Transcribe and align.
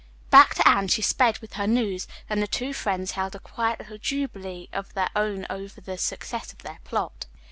Back 0.31 0.55
to 0.55 0.67
Anne 0.67 0.87
she 0.87 1.03
sped 1.03 1.37
with 1.41 1.53
her 1.53 1.67
news, 1.67 2.07
and 2.27 2.41
the 2.41 2.47
two 2.47 2.73
friends 2.73 3.11
held 3.11 3.35
a 3.35 3.39
quiet 3.39 3.77
little 3.81 3.99
jubilee 3.99 4.67
of 4.73 4.91
their 4.95 5.09
own 5.15 5.45
over 5.47 5.79
the 5.79 5.95
success 5.99 6.51
of 6.51 6.57
their 6.63 6.79
plot. 6.83 7.27